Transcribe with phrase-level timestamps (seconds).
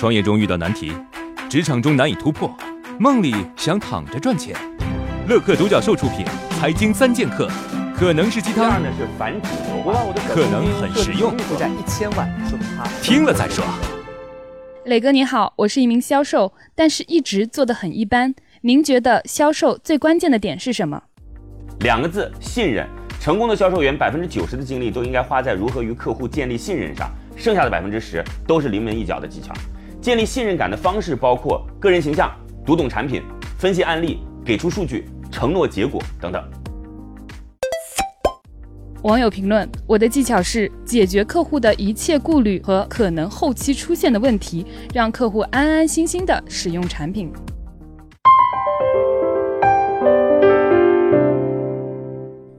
[0.00, 0.94] 创业中遇到难题，
[1.50, 2.50] 职场中难以突破，
[2.98, 4.56] 梦里想躺着赚钱。
[5.28, 6.24] 乐客独角兽出品，
[6.58, 7.46] 《财经三剑客》
[7.94, 13.62] 可能是鸡汤，呢是反指流我把我的可能很实用负债一千万，说明他听了再说。
[14.86, 18.34] 磊哥你好，我是一名销售，但是一直做得很一般。
[18.62, 21.02] 您觉得销售最关键的点是什么？
[21.80, 22.88] 两个字：信任。
[23.20, 29.52] 成功的销售员百分之九十的精力都应该花在如何与客户建立信任上，剩下的百分之十都是临门一脚的技巧。
[30.00, 33.22] 建立信任感的方式包括个人形象、读懂产品、
[33.58, 36.42] 分析案例、给出数据、承诺结果等等。
[39.02, 47.30] 网友评论：我的技巧是解决客户的一切顾虑和可能后期出现的问题，让客户安安心心的使用产品。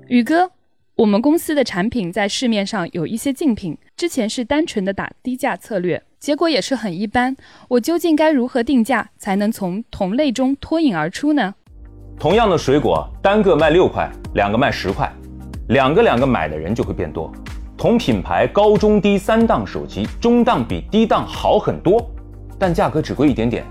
[0.08, 0.52] 宇哥，
[0.96, 7.36] 我们公司的产品在市面上有一些竞品，之前是单纯的打低价策略，结果也是很一般。
[7.68, 11.56] 我究竟该如何定价才能从同类中脱颖而出呢？
[12.20, 15.12] 同样的水果，单个卖六块，两个卖十块，
[15.70, 17.34] 两个两个买的人就会变多。
[17.76, 22.08] 同品牌高中低三档手机，中档比低档好很多，
[22.60, 23.64] 但价格只贵一点点；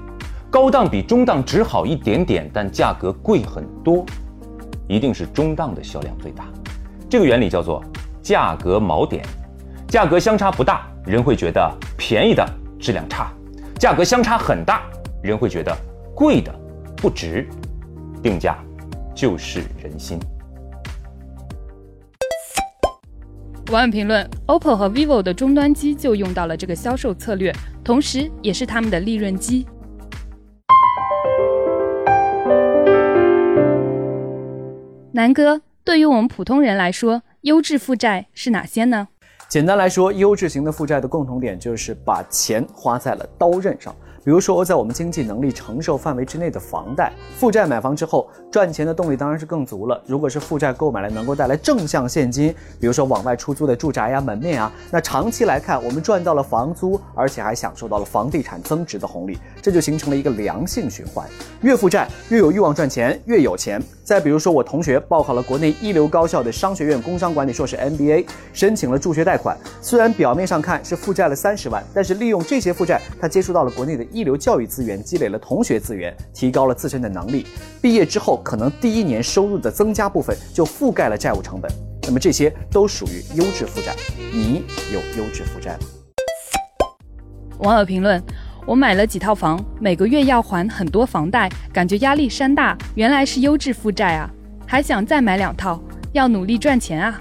[0.51, 4.05] 高档比中档只好一点点，但价格贵很多。
[4.89, 6.49] 一定是中档的销量最大，
[7.09, 7.81] 这个原理叫做
[8.21, 9.25] 价格锚点。
[9.87, 12.47] 价格相差不大，人会觉得便宜的
[12.79, 13.33] 质量差；
[13.79, 14.83] 价格相差很大，
[15.23, 15.75] 人会觉得
[16.15, 16.55] 贵的
[16.97, 17.49] 不值。
[18.23, 18.59] 定价
[19.15, 20.19] 就是人心。
[23.73, 27.51] 网友评论：OPPO 和 vivo 的终端机就用到了这个销售策略，
[27.83, 29.67] 同时也是他们的利润机。
[35.13, 39.09] 南哥，对于我们普通人来说，优质负债是哪些呢？
[39.51, 43.93] 简单来说，优质型的负债的共同点就是把钱花在了刀刃上。
[44.23, 49.99] 比如说，在我们经济能力承受范围之内的房贷，负债买房之后，赚钱的动力当然是更足了。
[50.07, 61.27] 如果是负债购买了能够带来正向现金，比如说往外出租的住宅呀、门面啊，那长期来看，我们赚到了房租，而且还享受到了房地产增值的红利，这就形成了一个良性循环。
[61.63, 63.83] 越负债越有欲望赚钱，越有钱。
[64.05, 77.47] 再比如说，我同学报考了国内一流高校的商学院工商管理硕士 MBA，申请了助学贷款，虽然表面上看是负债了三十万，但是利用这些负债，他接触到了国内的一流教育资源，积累了同学资源，提高了自身的能力。
[77.81, 81.71] 毕业之后，可能第一年收入的增加部分就覆盖了债务成本。
[82.03, 83.95] 那么这些都属于优质负债。
[84.33, 85.87] 你有优质负债吗？
[87.59, 88.23] 网友评论：
[88.67, 92.77] 我买了几套房，每个月要还很多房贷，感觉压力山大。
[92.95, 94.31] 原来是优质负债啊！
[94.67, 95.83] 还想再买两套，
[96.13, 97.21] 要努力赚钱啊！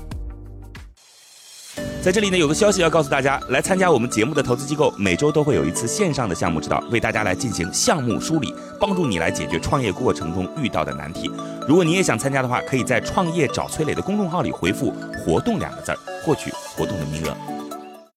[2.02, 11.30] 在这里呢，有个消息要告诉大家，来参加我们节目的投资机构，每周都会有一次线上的项目指导，为大家来进行项目梳理，帮助你来解决创业过程中遇到的难题。
[11.68, 17.69] 如果你也想参加的话，可以在“创业找崔磊”的公众号里回复“活动”两个字儿，获取活动的名额。